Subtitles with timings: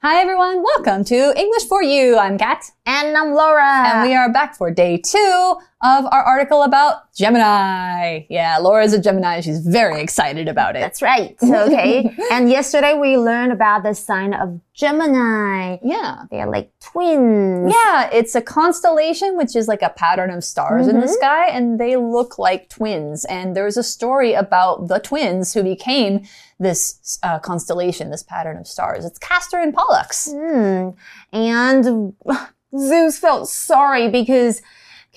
[0.00, 2.16] Hi everyone, welcome to English for You.
[2.16, 2.70] I'm Kat.
[2.86, 3.66] And I'm Laura.
[3.66, 8.26] And we are back for day two of our article about Gemini.
[8.28, 9.40] Yeah, Laura's a Gemini.
[9.40, 10.80] She's very excited about it.
[10.80, 11.36] That's right.
[11.40, 12.12] Okay.
[12.32, 15.78] and yesterday we learned about the sign of Gemini.
[15.82, 16.24] Yeah.
[16.32, 17.72] They're like twins.
[17.72, 21.78] Yeah, it's a constellation, which is like a pattern of stars in the sky, and
[21.78, 23.24] they look like twins.
[23.26, 26.26] And there's a story about the twins who became
[26.58, 29.04] this uh, constellation, this pattern of stars.
[29.04, 30.28] It's Castor and Pollux.
[30.32, 30.90] Hmm.
[31.32, 32.14] And
[32.76, 34.60] Zeus felt sorry because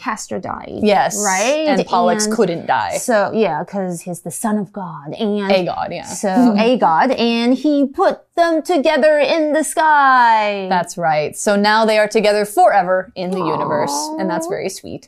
[0.01, 0.79] Castor died.
[0.81, 1.15] Yes.
[1.23, 1.67] Right?
[1.67, 2.97] And Pollux And couldn't die.
[2.97, 5.13] So, yeah, because he's the son of God.
[5.13, 6.05] And A god, yeah.
[6.05, 7.11] so, a God.
[7.11, 10.67] And he put them together in the sky.
[10.69, 11.35] That's right.
[11.37, 15.07] So now they are together forever in the universe, and that's very sweet.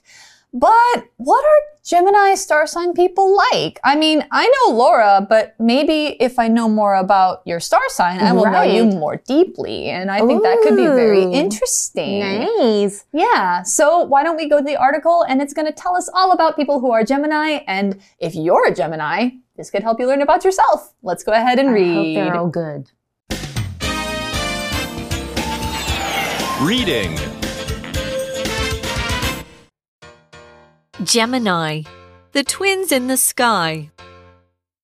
[0.53, 3.77] But what are Gemini star sign people like?
[3.83, 8.21] I mean, I know Laura, but maybe if I know more about your star sign,
[8.21, 9.89] I will know you more deeply.
[9.89, 12.19] And I think that could be very interesting.
[12.21, 13.03] nice.
[13.11, 13.63] Yeah.
[13.63, 16.31] So why don't we go to the article and it's going to tell us all
[16.31, 17.59] about people who are Gemini.
[17.67, 20.93] And if you're a Gemini, this could help you learn about yourself.
[21.03, 22.15] Let's go ahead and I hope read.
[22.15, 22.91] they're all good.
[26.61, 27.19] Reading
[31.01, 31.81] Gemini,
[32.33, 33.89] the twins in the sky.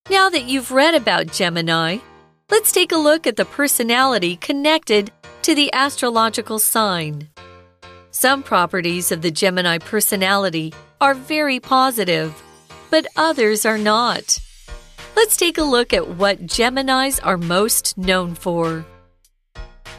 [0.09, 1.99] Now that you've read about Gemini,
[2.49, 5.11] let's take a look at the personality connected
[5.43, 7.29] to the astrological sign.
[8.09, 12.41] Some properties of the Gemini personality are very positive,
[12.89, 14.39] but others are not.
[15.15, 18.83] Let's take a look at what Geminis are most known for.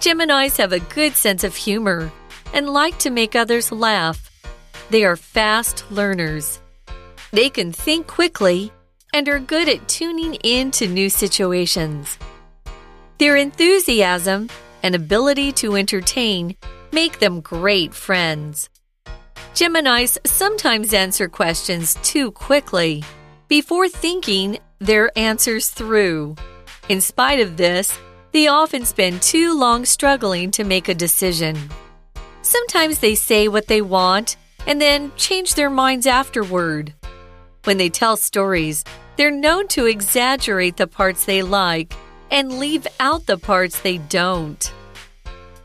[0.01, 2.11] Geminis have a good sense of humor
[2.53, 4.30] and like to make others laugh.
[4.91, 6.59] They are fast learners.
[7.31, 8.73] They can think quickly
[9.15, 12.19] and are good at tuning in to new situations.
[13.19, 14.49] Their enthusiasm
[14.83, 16.57] and ability to entertain
[16.91, 18.69] make them great friends.
[19.55, 23.05] Geminis sometimes answer questions too quickly
[23.47, 26.35] before thinking their answers through.
[26.89, 27.97] In spite of this,
[28.33, 31.57] they often spend too long struggling to make a decision.
[32.43, 36.95] Sometimes they say what they want and then change their minds afterward.
[37.65, 38.85] When they tell stories,
[39.17, 41.93] they're known to exaggerate the parts they like
[42.31, 44.73] and leave out the parts they don't.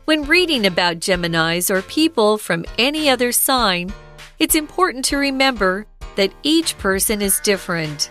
[0.04, 3.92] When reading about Geminis or people from any other sign,
[4.38, 5.86] it's important to remember
[6.16, 8.10] that each person is different.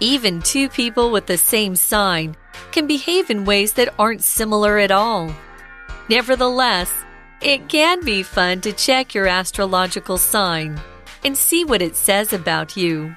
[0.00, 2.36] Even two people with the same sign
[2.72, 5.34] can behave in ways that aren't similar at all.
[6.08, 6.92] Nevertheless,
[7.42, 10.80] it can be fun to check your astrological sign
[11.24, 13.14] and see what it says about you.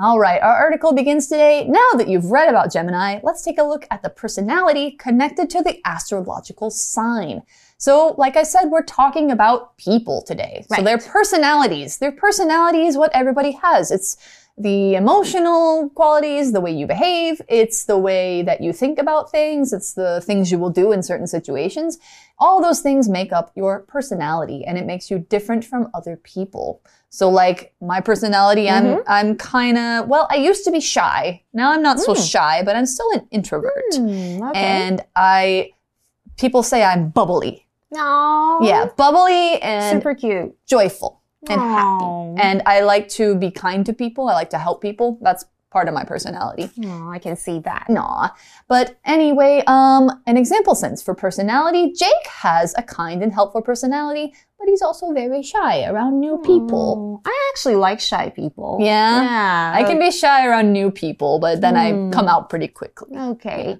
[0.00, 1.66] All right, our article begins today.
[1.68, 5.62] Now that you've read about Gemini, let's take a look at the personality connected to
[5.62, 7.42] the astrological sign.
[7.76, 10.64] So, like I said, we're talking about people today.
[10.74, 11.98] So their personalities.
[11.98, 13.90] Their personality is what everybody has.
[13.90, 14.16] It's
[14.58, 19.72] the emotional qualities, the way you behave, it's the way that you think about things,
[19.72, 21.98] it's the things you will do in certain situations.
[22.38, 26.82] All those things make up your personality and it makes you different from other people.
[27.08, 31.42] So like my personality, I'm I'm kind of well, I used to be shy.
[31.52, 33.84] Now I'm not so shy, but I'm still an introvert.
[33.94, 34.58] Hmm, okay.
[34.60, 35.70] And I
[36.36, 37.66] people say I'm bubbly.
[37.90, 38.60] no.
[38.62, 40.54] Yeah, bubbly and Super cute.
[40.66, 41.65] joyful and Aw.
[41.65, 42.41] happy.
[42.41, 44.27] And I like to be kind to people.
[44.29, 45.17] I like to help people.
[45.21, 46.69] That's part of my personality.
[46.85, 47.85] Oh, I can see that.
[47.89, 48.29] Nah.
[48.69, 54.33] But anyway, um, an example sense for personality, Jake has a kind and helpful personality,
[54.57, 57.19] but he's also very shy around new people.
[57.19, 58.77] Oh, I actually like shy people.
[58.79, 59.21] Yeah?
[59.21, 59.73] Yeah.
[59.75, 63.17] I can be shy around new people, but then I come out pretty quickly.
[63.17, 63.77] OK，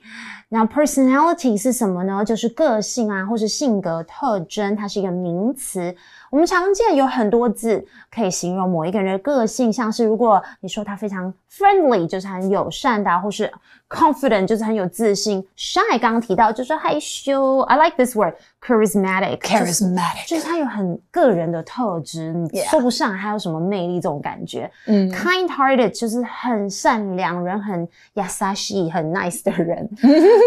[0.50, 2.24] 那 personality 是什么呢？
[2.25, 5.96] 就是个性啊，或是性格特征，它是一个名词。
[6.32, 13.53] 我们常见有很多字可以形容某一个人的个性，像是如果你说他非常 friendly，就是很友善的，或是
[13.87, 24.70] confident，就是很有自信；shy 刚刚提到就是害羞，I like this word，charismatic，charismatic，就是他有很个人的特质，你说不上他有什么魅力这种感觉。
[24.87, 29.87] 嗯，kind-hearted 就是很善良人，很 yasashi，很 nice 的人。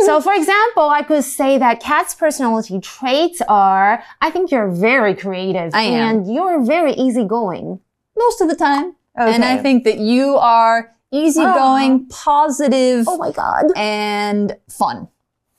[0.07, 5.13] so for example, I could say that Kat's personality traits are I think you're very
[5.13, 5.75] creative.
[5.75, 6.18] I am.
[6.18, 7.80] and you're very easygoing.
[8.18, 8.95] Most of the time.
[9.19, 9.33] Okay.
[9.33, 13.66] And I think that you are easygoing, positive, Oh my god!
[13.75, 15.07] and fun.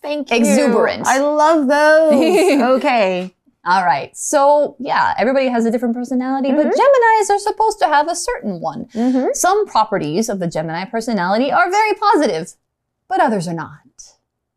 [0.02, 0.36] Thank you.
[0.36, 1.06] Exuberant.
[1.06, 2.60] I love those.
[2.78, 3.34] okay.
[3.64, 4.16] All right.
[4.16, 8.60] So, yeah, everybody has a different personality, but Geminis are supposed to have a certain
[8.60, 8.84] one.
[8.94, 9.34] Mhm.
[9.34, 12.54] Some properties of the Gemini personality are very positive,
[13.08, 13.80] but others are not.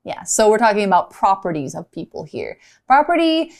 [0.04, 2.58] Yeah, so we're talking about properties of people here.
[2.86, 3.52] Property,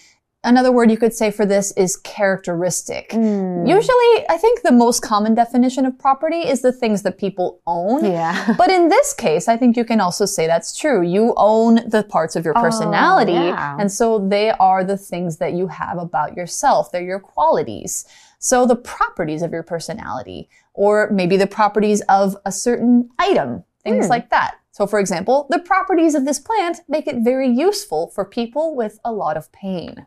[0.44, 3.09] another word you could say for this is characteristic.
[3.09, 3.68] Mm.
[3.68, 8.06] Usually, I think the most common definition of property is the things that people own.
[8.06, 8.53] Yeah.
[8.57, 11.01] But in this case, I think you can also say that's true.
[11.01, 13.77] You own the parts of your personality, Oh, yeah.
[13.80, 16.91] and so they are the things that you have about yourself.
[16.91, 18.06] They're your qualities.
[18.39, 24.06] So the properties of your personality, or maybe the properties of a certain item, things
[24.06, 24.09] Hmm.
[24.12, 24.56] like that.
[24.71, 28.97] So for example, the properties of this plant make it very useful for people with
[29.03, 30.06] a lot of pain.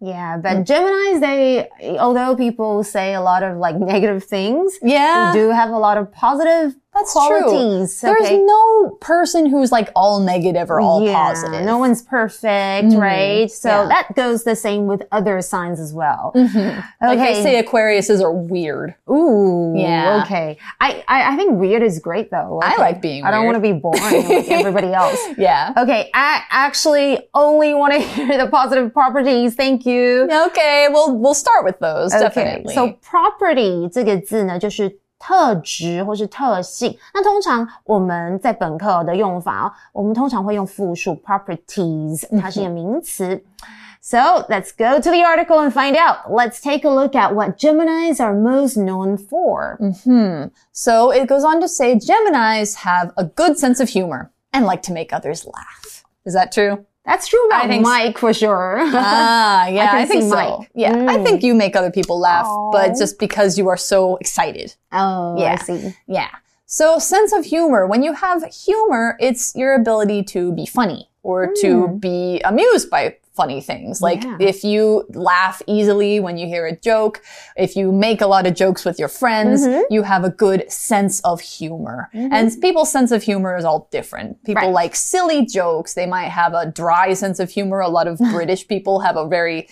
[0.00, 0.66] Yeah, but mm.
[0.66, 5.32] Geminis, they, although people say a lot of like negative things, Yeah.
[5.32, 7.21] they do have a lot of positive That's true.
[7.41, 8.01] qualities.
[8.01, 8.37] There's okay?
[8.43, 11.63] no person who's like all negative or all yeah, positive.
[11.65, 12.99] No one's perfect, Mhm.
[12.99, 13.49] right?
[13.49, 13.87] So Yeah.
[13.87, 16.33] that goes the same with other signs as well.
[16.35, 16.83] Mhm.
[17.01, 17.33] Like Okay.
[17.35, 18.95] they say Aquariuses are weird.
[19.09, 20.21] Ooh, Yeah.
[20.25, 20.57] Okay.
[20.81, 22.59] I, I I think weird is great though.
[22.61, 22.81] I Okay.
[22.81, 23.53] like being I don't weird.
[23.53, 25.17] want to be boring like everybody else.
[25.37, 25.71] Yeah.
[25.77, 29.55] Okay, I actually only want to hear the positive properties.
[29.55, 30.27] Thank you.
[30.47, 32.73] Okay, well, we'll start with those, Okay, definitely.
[32.75, 36.97] so property 这个字呢，就是 特质或是特性。
[37.13, 43.43] 那通常我们在本课的用法哦，我们通常会用复数 properties，它是一个名词。
[44.03, 44.17] So
[44.49, 46.31] let's go to the article and find out.
[46.31, 49.77] Let's take a look at what Geminis are most known for.
[49.77, 50.49] hmm.
[50.71, 54.81] So it goes on to say Geminis have a good sense of humor and like
[54.87, 56.03] to make others laugh.
[56.25, 56.85] Is that true?
[57.06, 57.82] That's true about I think.
[57.84, 58.78] Mike for sure.
[58.80, 60.28] ah, yeah, can I, think so.
[60.58, 60.70] Mike.
[60.74, 61.24] Yeah, I Mm.
[61.24, 62.70] think you make other people laugh, Aw.
[62.72, 64.74] but just because you are so excited.
[64.92, 65.56] oh, I Yeah.
[65.62, 65.94] see.
[66.08, 66.28] Yeah.
[66.66, 67.86] So sense of humor.
[67.86, 73.16] When you have humor, it's your ability to be funny or to be amused by
[73.36, 74.00] funny things.
[74.00, 74.36] Like Yeah.
[74.40, 77.22] if you laugh easily when you hear a joke,
[77.56, 79.82] if you make a lot of jokes with your friends, mm-hmm.
[79.90, 82.08] you have a good sense of humor.
[82.14, 82.32] Mm-hmm.
[82.32, 84.42] And people's sense of humor is all different.
[84.44, 84.72] People Right.
[84.82, 85.94] like silly jokes.
[85.94, 87.80] They might have a dry sense of humor.
[87.80, 89.68] A lot of British people have a very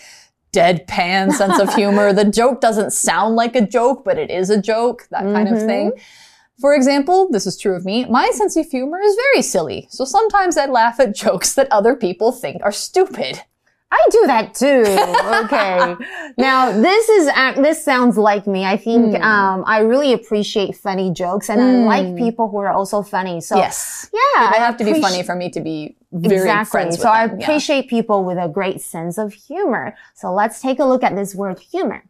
[0.54, 2.12] deadpan sense of humor.
[2.12, 5.58] The joke doesn't sound like a joke, but it is a joke, that kind of
[5.62, 5.90] thing.
[5.90, 6.60] Mm-hmm.
[6.60, 9.88] For example, this is true of me, my sense of humor is very silly.
[9.90, 13.42] So sometimes I laugh at jokes that other people think are stupid.
[13.93, 14.83] I do that too.
[15.45, 15.95] Okay.
[16.37, 18.63] now this is ac- this sounds like me.
[18.63, 19.23] I think Hmm.
[19.23, 23.41] um, I really appreciate funny jokes, and I like people who are also funny.
[23.41, 24.07] So Yes.
[24.13, 26.69] yeah, They I have to be appreci- funny for me to be very exactly.
[26.69, 27.39] friends with so I them.
[27.39, 27.45] Yeah.
[27.45, 29.95] appreciate people with a great sense of humor.
[30.13, 32.03] So let's take a look at this word humor.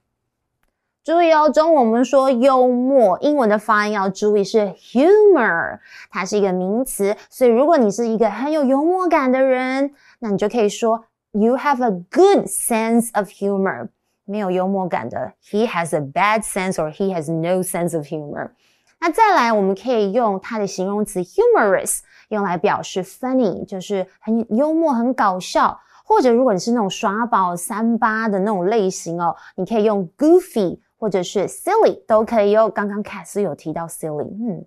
[1.06, 5.80] 注意哦，中文我们说幽默，英文的发音要注意是 humor，
[6.12, 13.90] 它是一个名词，所以如果你是一个很有幽默感的人，那你就可以说 you have a good sense of humor。
[14.26, 18.52] 没有幽默感的，he has a bad sense or he has no sense of humor。
[19.00, 25.80] 那再来，我们可以用它的形容词 humorous 用来表示 funny，就是很幽默、很搞笑。
[26.04, 32.68] 或者如果你是那种耍宝三八的那种类型哦，你可以用 goofy 或者是 silly 都可以哦。
[32.68, 34.66] 刚刚 Cat 是有提到 silly，嗯。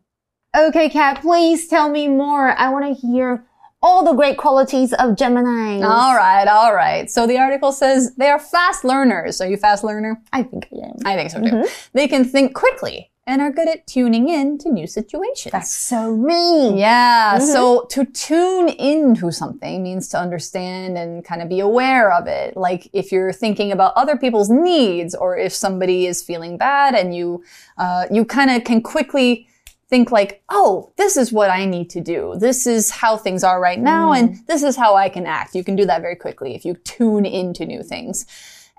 [0.52, 2.48] Okay, Cat, please tell me more.
[2.48, 3.42] I want to hear
[3.81, 5.81] all the great qualities of Gemini.
[5.81, 7.09] All right, all right.
[7.09, 9.39] So the article says they are fast learners.
[9.41, 10.21] Are you fast learner?
[10.33, 10.95] I think I am.
[11.05, 11.67] I think so too.
[11.93, 15.51] They can think quickly and are good at tuning in to new situations.
[15.51, 16.79] That's so me.
[16.79, 17.39] Yeah.
[17.39, 22.55] So to tune into something means to understand and kind of be aware of it.
[22.55, 27.13] Like if you're thinking about other people's needs or if somebody is feeling bad and
[27.13, 27.43] you,
[27.77, 29.47] uh, you kind of can quickly
[29.89, 32.35] think like, oh, this is what I need to do.
[32.37, 34.11] This is how things are right now.
[34.11, 34.45] And mm.
[34.45, 35.55] this is how I can act.
[35.55, 38.25] You can do that very quickly if you tune into new things.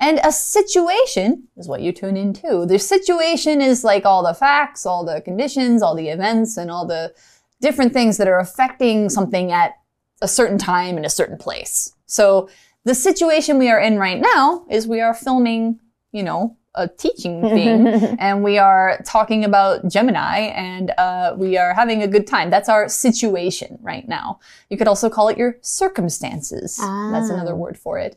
[0.01, 2.67] And a situation is what you tune into.
[2.67, 6.87] The situation is like all the facts, all the conditions, all the events, and all
[6.87, 7.15] the
[7.61, 9.73] different things that are affecting something at
[10.21, 11.95] a certain time in a certain place.
[12.07, 12.49] So
[12.85, 15.81] the situation we are in right now is we are filming,
[16.13, 17.87] you know, a teaching thing
[18.19, 22.51] and we are talking about Gemini and uh, we are having a good time.
[22.51, 24.41] That's our situation right now.
[24.71, 26.79] You could also call it your circumstances.
[26.79, 28.17] That's another word for it.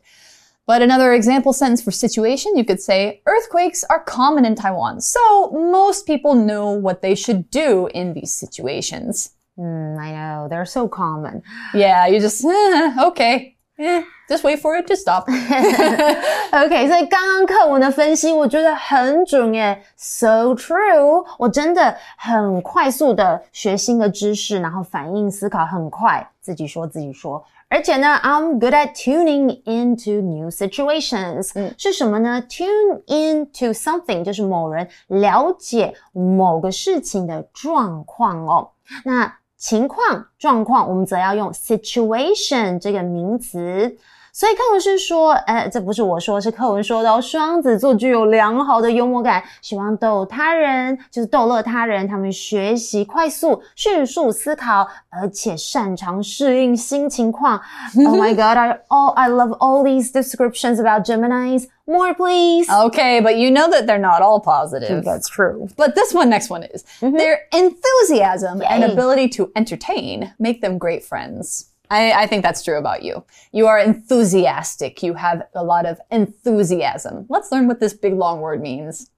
[0.64, 5.00] But another example sentence for situation, you could say, earthquakes are common in Taiwan.
[5.00, 9.32] So most people know what they should do in these situations.
[9.58, 10.48] Mm, I know.
[10.48, 11.42] They're so common.
[11.74, 13.56] Yeah, you just, eh, okay.
[13.81, 15.29] Eh, just wait for it to stop.
[15.29, 21.23] OK，所以刚刚课文的分析，我觉得很准耶，so true。
[21.37, 27.45] 我真的很快速的学新的知识，然后反应思考很快，自己说自己说。
[27.69, 32.41] 而且呢，I'm good at tuning into new situations、是什么呢？
[32.49, 38.71] Tune into something 就是某人了解某个事情的状况哦。
[39.03, 43.97] 那 情况、 状况，我们则要用 situation 这个名词。
[44.33, 47.19] 所以课文是说，呃，这不是我说，是课文说的哦。
[47.19, 52.07] 双子座具有良好的幽默感，喜欢逗他人，就是逗乐他人。
[52.07, 57.59] 他们学习快速、迅速思考，而且擅长适应新情况。
[57.95, 61.65] oh my god, I all I love all these descriptions about Gemini's.
[61.89, 62.69] More, please.
[62.69, 65.05] Okay, but you know that they're not all positive.
[65.05, 65.69] That's true.
[65.77, 66.83] But this one, next one is.
[66.99, 68.91] Their enthusiasm and Yay.
[68.91, 71.70] ability to entertain make them great friends.
[71.90, 73.24] I, I think that's true about you.
[73.52, 75.02] You are enthusiastic.
[75.02, 77.26] You have a lot of enthusiasm.
[77.28, 79.10] Let's learn what this big long word means.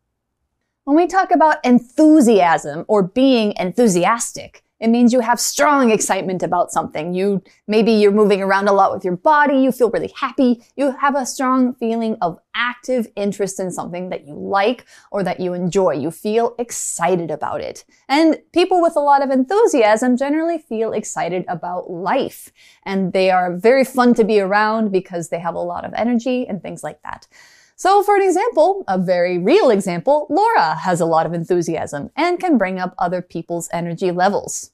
[0.82, 6.70] When we talk about enthusiasm or being enthusiastic, it means you have strong excitement about
[6.70, 7.14] something.
[7.14, 9.56] You, maybe you're moving around a lot with your body.
[9.56, 10.62] You feel really happy.
[10.76, 15.40] You have a strong feeling of active interest in something that you like or that
[15.40, 15.94] you enjoy.
[15.94, 17.86] You feel excited about it.
[18.10, 22.52] And people with a lot of enthusiasm generally feel excited about life.
[22.84, 26.46] And they are very fun to be around because they have a lot of energy
[26.46, 27.26] and things like that.
[27.76, 32.38] So for an example, a very real example, Laura has a lot of enthusiasm and
[32.38, 34.70] can bring up other people's energy levels.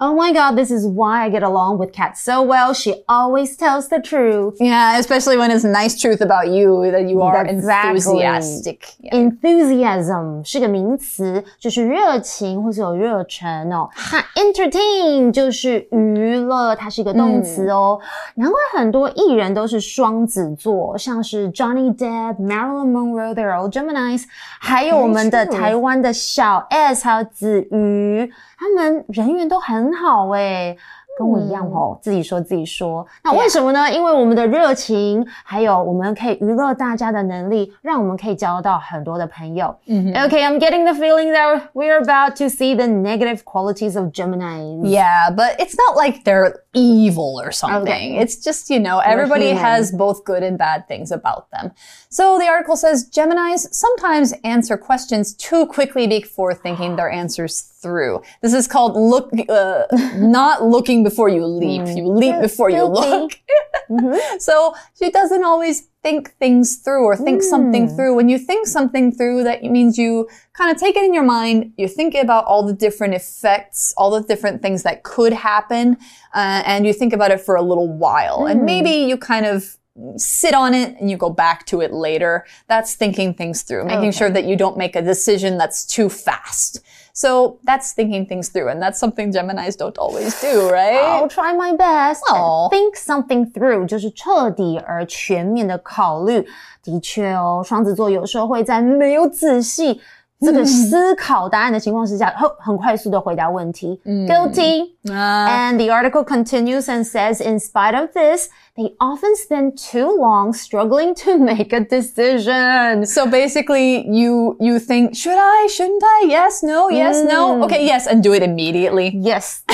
[0.00, 2.74] Oh my god, this is why I get along with Kat so well.
[2.74, 4.56] She always tells the truth.
[4.58, 7.94] Yeah, especially when it's nice truth about you that you are Exactly.
[7.94, 8.80] enthusiastic.
[8.98, 9.14] Yeah.
[9.14, 13.88] Enthusiasm 是个名词，就是热情或是有热忱哦。
[14.12, 18.00] 那 entertain 就是娱乐，它是一个动词哦。
[18.34, 24.24] 难怪很多艺人都是双子座，像是 Johnny Depp、Marilyn Monroe，they're all Gemini's，
[24.58, 25.56] 还有我们的 Very true.
[25.56, 30.76] 台湾的小 S 还有子瑜，他们人缘都很 好诶。
[31.16, 33.06] 跟我一样哦，自己说自己说。
[33.22, 33.88] 那为什么呢？
[33.88, 39.72] 因为我们的热情，还有我们可以娱乐大家的能力，让我们可以交到很多的朋友。
[39.86, 44.58] Okay, I'm getting the feeling that we're about to see the negative qualities of Gemini.
[44.82, 47.81] Yeah, but it's not like they're evil or something.
[47.81, 48.17] Okay.
[48.17, 51.71] It's just, you know, everybody has both good and bad things about them.
[52.09, 58.21] So the article says Geminis sometimes answer questions too quickly before thinking their answers through.
[58.41, 59.85] This is called look, uh,
[60.15, 61.87] not looking before you leap.
[61.87, 63.41] You leap before you Guilty.
[63.89, 64.05] Mm-hmm.
[64.05, 64.41] look.
[64.41, 67.95] So she doesn't always think things through or think something mm.
[67.95, 68.15] through.
[68.15, 71.73] When you think something through, that means you kind of take it in your mind.
[71.77, 75.97] You're thinking about all the different effects, all the different things that could happen,
[76.33, 78.45] uh, and you think about it for a little while.
[78.45, 78.65] And mm-hmm.
[78.65, 79.77] maybe you kind of
[80.15, 82.45] sit on it and you go back to it later.
[82.67, 86.81] That's thinking things through, making sure that you don't make a decision that's too fast.
[87.18, 91.00] So that's thinking things through, and that's something Geminis don't always do, right?
[91.00, 92.22] I'll try my best.
[92.28, 92.68] Aw.
[92.70, 96.46] Think something through 就是彻底而全面的考虑。
[96.82, 100.00] 的确哦，双子座有时候会在没有仔细
[100.40, 103.98] 这个思考答案的情况之下，很很快速的回答问题。
[104.04, 104.90] Guilty.
[105.06, 110.52] And the article continues and says, in spite of this, they often spend too long
[110.52, 113.06] struggling to make a decision.
[113.06, 115.68] So basically, you you think, should I?
[115.68, 116.26] Shouldn't I?
[116.26, 117.62] Yes, no, yes, no.
[117.64, 119.12] Okay, yes, and do it immediately.
[119.14, 119.62] Yes.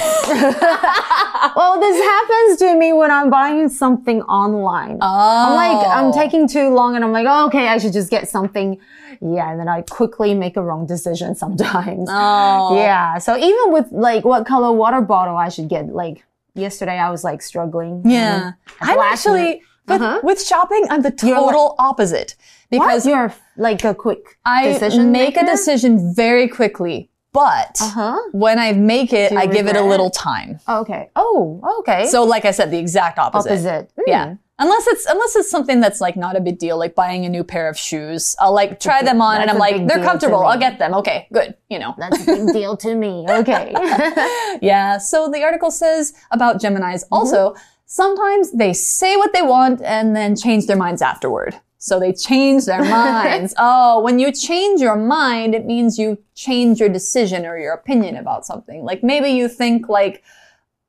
[1.56, 4.98] well, this happens to me when I'm buying something online.
[5.00, 8.28] I'm like, I'm taking too long and I'm like, oh, okay, I should just get
[8.28, 8.78] something.
[9.21, 9.49] Yeah.
[9.51, 12.07] And then I quickly make a wrong decision sometimes.
[12.11, 12.75] Oh.
[12.77, 13.17] Yeah.
[13.19, 17.23] So even with like what color water bottle I should get, like yesterday I was
[17.23, 18.01] like struggling.
[18.05, 18.51] Yeah.
[18.81, 20.19] I'm actually with, Uh-huh.
[20.23, 22.35] with shopping, I'm the You're like- total opposite
[22.71, 28.17] Because because you're like a quick I make a decision very quickly, but Uh-huh.
[28.31, 30.59] when I make it, I give it a little time.
[30.67, 31.09] Okay.
[31.15, 32.07] Oh, okay.
[32.07, 33.51] So, like I said, the exact opposite.
[33.51, 33.91] opposite.
[33.97, 34.09] Hmm.
[34.15, 34.35] Yeah.
[34.57, 37.43] Unless it's unless it's something that's like not a big deal, like buying a new
[37.43, 38.35] pair of shoes.
[38.39, 40.45] I'll like try them on and I'm like, they're comfortable.
[40.45, 40.93] I'll get them.
[40.93, 41.55] Okay, good.
[41.69, 41.93] You know.
[41.97, 43.25] That's a big deal to me.
[43.29, 43.73] Okay.
[44.61, 44.97] Yeah.
[44.99, 47.13] So the article says about Geminis Mm-hmm.
[47.13, 51.59] also, sometimes they say what they want and then change their minds afterward.
[51.77, 53.53] So they change their minds.
[53.57, 58.15] oh, when you change your mind, it means you change your decision or your opinion
[58.15, 58.83] about something.
[58.85, 60.23] Like maybe you think like,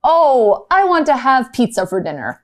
[0.04, 2.42] oh, I want to have pizza for dinner.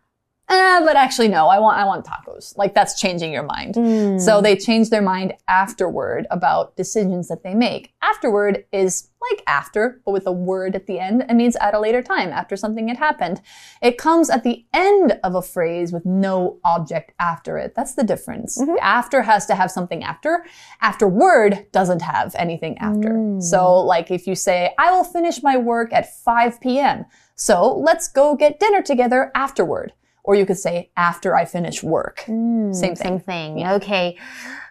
[0.53, 2.57] Eh, but actually no, I want, I want tacos.
[2.59, 3.77] Like that's changing your mind.
[3.77, 4.19] Hmm.
[4.19, 7.95] So they change their mind afterward about decisions that they make.
[8.03, 11.25] Afterward is like after, but with a word at the end.
[11.29, 13.41] It means at a later time, after something had happened.
[13.81, 17.75] It comes at the end of a phrase with no object after it.
[17.75, 18.63] That's the difference.
[18.81, 20.45] After has to have something after.
[20.81, 23.37] Afterward doesn't have anything after.
[23.41, 27.05] So like if you say, I will finish my work at 5 p.m.
[27.37, 29.93] So let's go get dinner together afterward
[30.24, 32.26] Or you could say, after I finish work.
[32.28, 32.96] Same thing.
[32.96, 33.66] Same thing.
[33.66, 34.18] OK.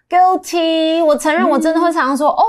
[0.09, 1.03] Guilty.
[1.03, 2.43] 我承认我真的会常常说，哦，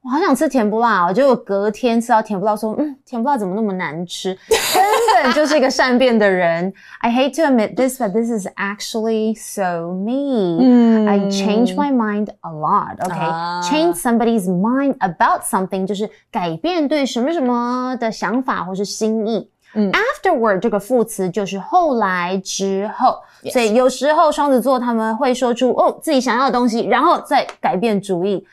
[0.00, 4.36] 我 好想吃甜不辣哦，结果隔天吃到甜不辣，说嗯，甜不辣怎么那么难吃？
[4.48, 6.72] 根本就是一个善变的人。
[7.00, 11.06] I hate to admit this, but this is actually so me.
[11.06, 12.96] I change my mind a lot.
[13.00, 19.50] Okay, 啊 change somebody's mind about something 就是改变对什么什么的想法或是心意。
[19.74, 28.46] 嗯 Afterward 这个副词就是后来之后 Yes 所以有时候双子座他们会说出哦自己想要的东西，然后再改变主意。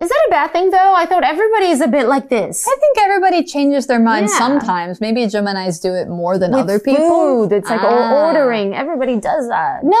[0.00, 0.94] Is that a bad thing though?
[0.94, 2.64] I thought everybody is a bit like this.
[2.68, 4.38] I think everybody changes their mind Yeah.
[4.38, 5.00] sometimes.
[5.00, 7.08] Maybe Geminis do it more than With other people.
[7.08, 7.88] food, it's like Ah.
[7.90, 8.74] or ordering.
[8.76, 9.82] Everybody does that.
[9.82, 9.96] No,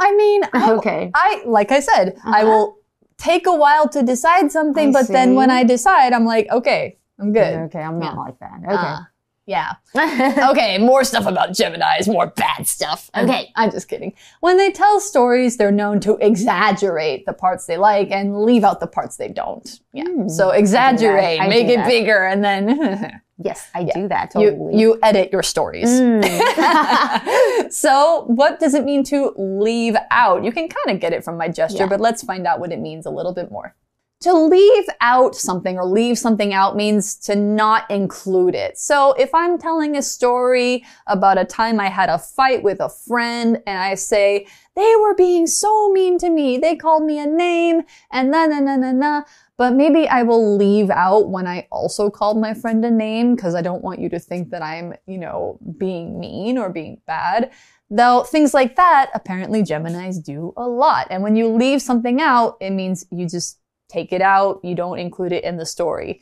[0.00, 1.10] I mean, I, Okay.
[1.14, 2.46] I like I said, I Uh-huh.
[2.48, 2.76] will
[3.18, 5.56] take a while to decide something, I but then when see.
[5.56, 7.68] I decide, I'm like, okay, I'm good.
[7.68, 8.24] Okay, I'm not Yeah.
[8.24, 8.58] like that.
[8.64, 8.92] Okay.
[8.96, 9.00] Uh,
[9.49, 9.73] yeah.
[10.51, 13.09] okay, more stuff about Geminis, more bad stuff.
[13.17, 13.51] Okay.
[13.55, 14.13] I'm just kidding.
[14.41, 18.79] When they tell stories, they're known to exaggerate the parts they like and leave out
[18.79, 19.67] the parts they don't.
[19.91, 20.27] Yeah.
[20.27, 21.87] So exaggerate, make it that.
[21.87, 25.89] bigger, and then yes, I do that you you edit your stories.
[25.89, 27.71] Mm.
[27.71, 30.43] so, what does it mean to leave out?
[30.43, 31.87] You can kind of get it from my gesture, Yeah.
[31.87, 33.73] but let's find out what it means a little bit more.
[34.23, 38.77] To leave out something or leave something out means to not include it.
[38.77, 42.89] So, if I'm telling a story about a time I had a fight with a
[42.89, 44.45] friend and I say,
[44.75, 48.59] they were being so mean to me, they called me a name, and na na
[48.59, 49.23] na na na.
[49.55, 53.55] But maybe I will leave out when I also called my friend a name because
[53.55, 57.51] I don't want you to think that I'm, you know, being mean or being bad.
[57.89, 61.07] Though things like that, apparently Geminis do a lot.
[61.09, 63.59] And when you leave something out, it means you just
[63.89, 66.21] take it out, you don't include it in the story.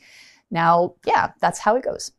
[0.50, 2.12] Now, yeah, that's how it goes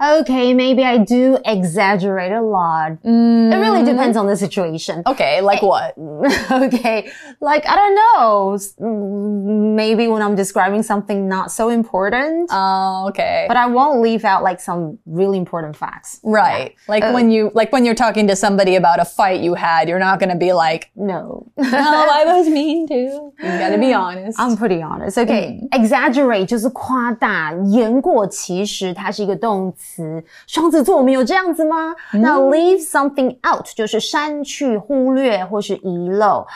[0.00, 2.92] okay, maybe I do exaggerate a lot.
[3.02, 5.02] It really depends on the situation.
[5.06, 5.94] Okay, like what?
[6.50, 8.54] okay, like I don't know.
[8.54, 13.44] s- mm, Maybe when I'm describing something not so important, Oh, okay.
[13.46, 16.18] but I won't leave out like some really important facts.
[16.24, 16.74] Right.
[16.88, 19.88] Like Uh, when you like when you're talking to somebody about a fight you had,
[19.88, 21.46] you're not gonna be like, No.
[21.58, 24.38] "No, I was mean too." You gotta be honest.
[24.40, 25.18] I'm pretty honest.
[25.18, 30.22] Okay, exaggerate 就是夸大、言过其实，它是一个动 词。
[30.46, 31.94] 双子座，我们有这样子吗？
[32.12, 36.46] 那 leave something out 就是删去、忽略或是遗漏。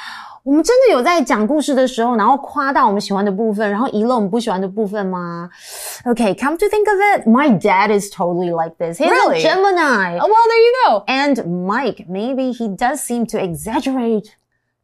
[0.43, 5.51] 我们真的有在讲故事的时候，然后夸大我们喜欢的部分，然后遗漏我们不喜欢的部分吗？
[6.07, 8.99] Okay, come to think of it, my dad is totally like this.
[8.99, 9.39] He's Really?
[9.39, 10.19] a Gemini.
[10.19, 11.05] oh, well, there you go.
[11.07, 14.35] And Mike, maybe he does seem to exaggerate.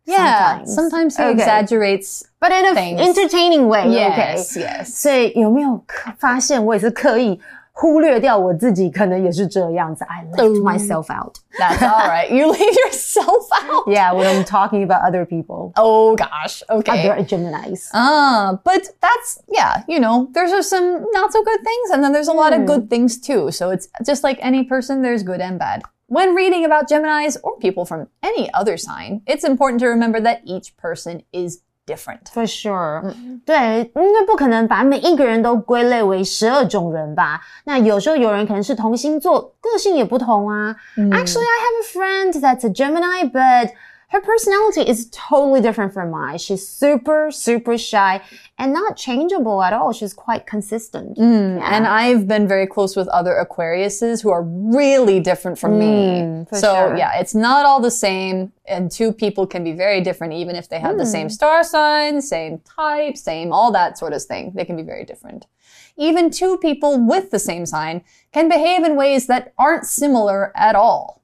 [0.04, 0.74] Yeah, sometimes.
[0.74, 1.32] sometimes he Okay.
[1.32, 2.24] exaggerates.
[2.38, 3.00] But in a Things.
[3.00, 3.88] entertaining way.
[3.88, 4.62] Yes, okay.
[4.62, 4.85] yes.
[4.85, 7.40] 所以有没有刻发现我也是刻意
[7.72, 10.02] 忽略掉我自己，可能也是这样子。
[10.09, 10.62] I left Oh.
[10.64, 11.35] myself out.
[11.59, 12.30] That's all right.
[12.30, 13.87] You leave yourself out.
[13.87, 16.62] Yeah, when I'm talking about other people, Oh gosh.
[16.70, 17.11] Okay.
[17.11, 17.90] other Geminis.
[17.92, 22.12] Ah, but that's yeah, you know, there's are some not so good things and then
[22.12, 23.50] there's a lot of good things too.
[23.50, 25.82] So it's just like any person, there's good and bad.
[26.09, 30.40] When reading about Geminis or people from any other sign, it's important to remember that
[30.44, 32.19] each person is different.
[32.31, 33.13] For sure，、
[33.45, 37.41] 对，应该不可能把每一个人都归类为十二种人吧？
[37.65, 40.75] 那有时候有人可能是同星座，个性也不同啊。
[40.95, 43.71] Actually, I have a friend that's a Gemini, but
[44.12, 46.38] her personality is totally different from mine.
[46.38, 48.21] She's super, super shy
[48.58, 49.93] and not changeable at all.
[49.93, 51.17] She's quite consistent.
[51.17, 56.21] And I've been very close with other Aquariuses who are really different from me.
[56.24, 56.97] Mm, for So sure.
[56.97, 58.52] yeah, it's not all the same.
[58.67, 61.12] And two people can be very different, even if they have the Mm.
[61.12, 64.52] same star sign, same type, same all that sort of thing.
[64.56, 65.47] They can be very different.
[65.95, 70.76] Even two people with the same sign can behave in ways that aren't similar at
[70.76, 71.20] all.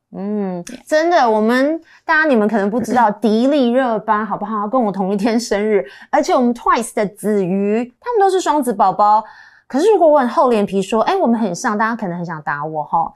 [0.85, 4.67] 真的，我们大家你们可能不知道，迪丽热巴好不好？
[4.67, 9.23] 跟我同一天生日，而且我们 Twice 的子瑜，他们都是双子宝宝。
[9.68, 13.10] 可是如果我很厚脸皮说，哎，我们很像，大家可能很想打我哈。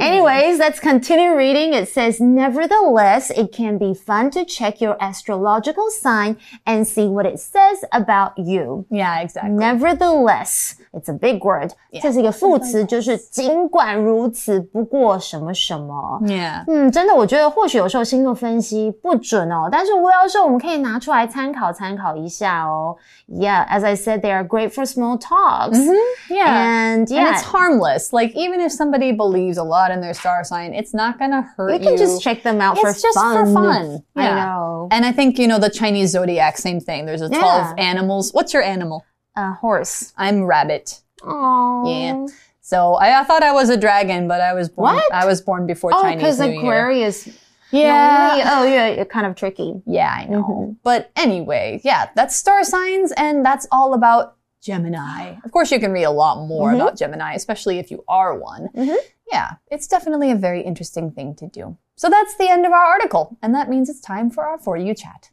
[0.00, 1.72] Anyways, let's continue reading.
[1.72, 7.26] It says, nevertheless, it can be fun to check your astrological sign and see what
[7.26, 8.86] it says about you.
[8.90, 9.50] Yeah, exactly.
[9.50, 11.70] Nevertheless, it's a big word.
[12.02, 16.20] 这是一个副词，就是尽管如此，不过什么什么。
[16.24, 16.64] Yeah.
[16.66, 22.96] 嗯，真的，我觉得或许有时候星座分析不准哦，但是无聊的时候我们可以拿出来参考参考一下哦。
[23.28, 25.93] Yeah, as I said, they are great for small talks.
[26.29, 26.45] Yeah.
[26.93, 28.13] And And yeah, it's harmless.
[28.13, 31.69] Like even if somebody believes a lot in their star sign, it's not gonna hurt
[31.73, 31.85] you you.
[31.89, 33.45] can just check them out for It's just fun.
[33.45, 34.03] for fun.
[34.15, 34.45] I Yeah.
[34.45, 34.87] know.
[34.91, 37.05] And I think, you know, the Chinese zodiac, same thing.
[37.05, 37.41] There's a 12
[37.77, 37.83] Yeah.
[37.83, 38.31] animals.
[38.33, 39.05] What's your animal?
[39.35, 40.13] A horse.
[40.17, 41.01] I'm rabbit.
[41.23, 41.83] Oh.
[41.87, 42.25] Yeah.
[42.61, 45.13] So I, I thought I was a dragon, but I was born, What?
[45.13, 46.59] I was born before Oh, Chinese because New Year.
[46.59, 47.29] Aquarius.
[47.71, 48.53] Yeah.
[48.57, 49.81] Oh, yeah, kind of tricky.
[49.85, 50.43] Yeah, I know.
[50.43, 50.71] Mm-hmm.
[50.83, 54.35] But anyway, yeah, that's star signs and that's all about
[54.69, 55.35] Gemini.
[55.45, 56.75] Of course, you can read a lot more Mhm.
[56.77, 58.69] about Gemini, especially if you are one.
[58.75, 58.97] Mhm.
[59.31, 61.77] Yeah, it's definitely a very interesting thing to do.
[61.95, 64.75] So that's the end of our article, and that means it's time for our For
[64.75, 65.29] You chat.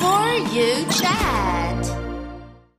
[0.00, 1.86] For you chat.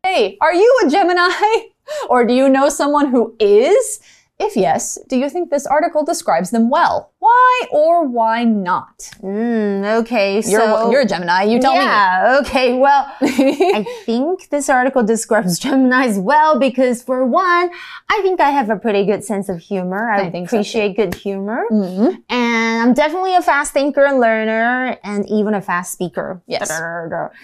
[0.02, 1.30] Hey, are you a Gemini?
[2.10, 4.00] Or do you know someone who is?
[4.40, 7.12] If yes, do you think this article describes them well?
[7.34, 8.98] Why or why not?
[9.22, 11.80] Mm, okay, You're, so you're a Gemini, you tell me.
[11.80, 12.78] yeah, okay.
[12.78, 13.04] Well.
[13.22, 17.70] I think this article describes Geminis well because, for one,
[18.10, 20.12] I think I have a pretty good sense of humor.
[20.12, 21.66] I, I think so, appreciate good humor.
[21.72, 22.22] Mhm.
[22.30, 26.42] And I'm definitely a fast thinker and learner and even a fast speaker.
[26.48, 26.70] Yes.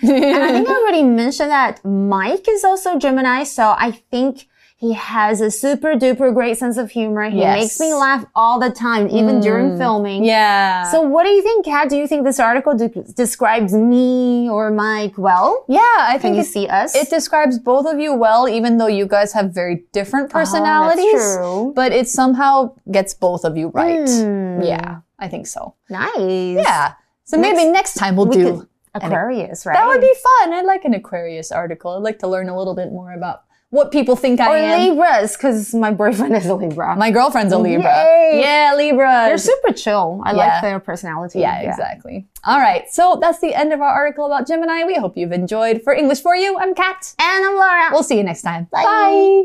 [0.01, 4.47] And I think I already mentioned that Mike is also Gemini, so I think
[4.81, 7.29] he has a super duper great sense of humor.
[7.29, 7.59] He Yes.
[7.59, 10.23] makes me laugh all the time, even during filming.
[10.23, 10.83] Yeah.
[10.93, 11.89] So what do you think, Kat?
[11.89, 12.87] Do you think this article de-
[13.23, 15.65] describes me or Mike well?
[15.67, 16.95] yeah, I Can think you it, see us?
[16.95, 21.03] it describes both of you well, even though you guys have very different personalities.
[21.07, 21.73] Oh, that's true.
[21.75, 24.07] But it somehow gets both of you right.
[24.09, 24.61] Hmm.
[24.61, 25.75] Yeah, I think so.
[25.89, 26.55] Nice.
[26.65, 26.93] Yeah.
[27.25, 28.67] So maybe next time we'll We do.
[28.95, 29.73] Aquarius, right?
[29.75, 30.53] That would be fun.
[30.53, 31.91] I like an Aquarius article.
[31.97, 34.89] I'd like to learn a little bit more about what people think I Or am.
[34.89, 36.95] Libras, because my boyfriend is a Libra.
[36.95, 38.03] My girlfriend's a Libra.
[38.03, 38.39] Yay.
[38.41, 39.25] Yeah, Libra.
[39.27, 40.21] They're super chill.
[40.25, 40.37] I Yeah.
[40.37, 41.39] like their personality.
[41.39, 42.27] Yeah, exactly.
[42.45, 42.89] All right.
[42.89, 44.85] So that's the end of our article about Gemini.
[44.85, 45.81] We hope you've enjoyed.
[45.83, 47.13] For English for You, I'm Kat.
[47.19, 47.89] And I'm Laura.
[47.91, 48.67] We'll see you next time.
[48.71, 49.43] Bye.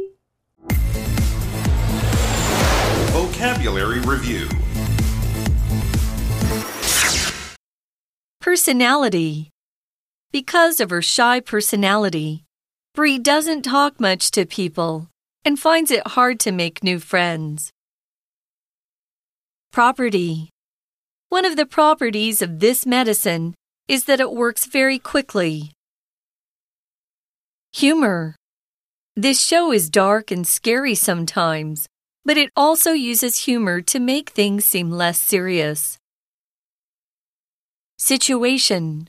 [3.12, 4.48] Vocabulary Review
[8.40, 9.50] Personality.
[10.32, 12.43] Because of her shy personality,
[12.94, 15.08] Brie doesn't talk much to people
[15.44, 17.72] and finds it hard to make new friends.
[19.72, 20.50] Property.
[21.28, 23.56] One of the properties of this medicine
[23.88, 25.72] is that it works very quickly.
[27.72, 28.36] Humor.
[29.16, 31.88] This show is dark and scary sometimes,
[32.24, 35.98] but it also uses humor to make things seem less serious.
[37.98, 39.08] Situation.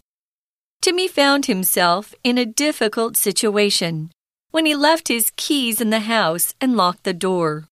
[0.85, 4.11] Timmy found himself in a difficult situation
[4.51, 7.67] when he left his keys in the house and locked the door.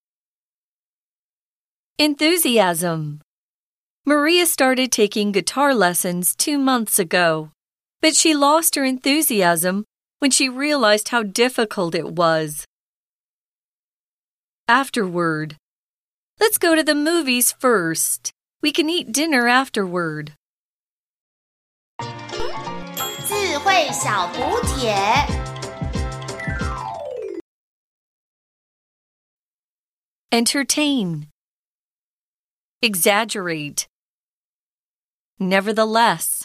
[2.00, 3.22] Enthusiasm.
[4.04, 7.52] Maria started taking guitar lessons two months ago,
[8.02, 9.86] but she lost her enthusiasm
[10.18, 12.66] when she realized how difficult it was.
[14.68, 15.56] Afterward.
[16.40, 18.32] Let's go to the movies first.
[18.64, 20.34] We can eat dinner afterward.
[23.73, 24.95] 智慧小补帖。
[30.31, 31.29] Entertain.
[32.83, 33.87] Exaggerate.
[35.41, 36.45] Nevertheless.